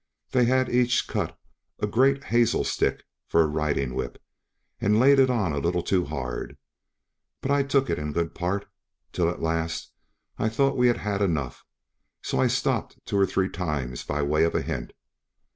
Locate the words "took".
7.61-7.87